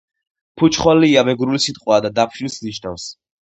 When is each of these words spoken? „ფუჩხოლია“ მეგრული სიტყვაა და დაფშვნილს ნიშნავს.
„ფუჩხოლია“ 0.61 1.25
მეგრული 1.29 1.63
სიტყვაა 1.67 2.01
და 2.09 2.13
დაფშვნილს 2.23 2.59
ნიშნავს. 2.67 3.09